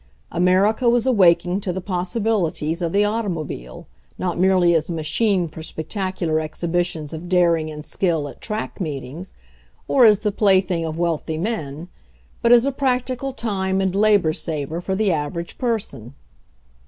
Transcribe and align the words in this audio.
America 0.31 0.89
was 0.89 1.05
awaking 1.05 1.61
to 1.61 1.71
the 1.71 1.79
possibilities 1.79 2.81
of 2.81 2.91
the 2.91 3.05
automobile, 3.05 3.85
not 4.17 4.39
merely 4.39 4.73
as 4.73 4.89
a 4.89 4.91
machine 4.91 5.47
for 5.47 5.61
spectacular 5.61 6.37
exhibi 6.39 6.83
tions 6.83 7.13
of 7.13 7.29
daring 7.29 7.69
and 7.69 7.85
skill 7.85 8.27
at 8.27 8.41
track 8.41 8.81
meetings, 8.81 9.35
or 9.87 10.07
as 10.07 10.21
the 10.21 10.31
plaything 10.31 10.83
of 10.83 10.97
wealthy 10.97 11.37
men, 11.37 11.87
but 12.41 12.51
as 12.51 12.65
a 12.65 12.71
practical 12.71 13.31
time 13.31 13.79
and 13.79 13.93
labor 13.93 14.33
saver 14.33 14.81
for 14.81 14.95
the 14.95 15.11
average 15.11 15.59
person. 15.59 16.15